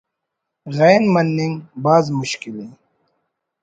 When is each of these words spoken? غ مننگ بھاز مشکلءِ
غ 0.75 0.79
مننگ 1.13 1.55
بھاز 1.83 2.05
مشکلءِ 2.19 2.67